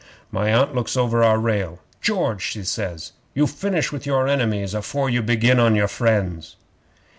'My 0.31 0.51
Aunt 0.51 0.73
looks 0.73 0.97
over 0.97 1.21
our 1.23 1.37
rail. 1.37 1.77
"George," 2.01 2.41
she 2.41 2.63
says, 2.63 3.11
"you 3.35 3.45
finish 3.45 3.91
with 3.91 4.07
your 4.07 4.27
enemies 4.27 4.73
afore 4.73 5.11
you 5.11 5.21
begin 5.21 5.59
on 5.59 5.75
your 5.75 5.87
friends." 5.87 6.55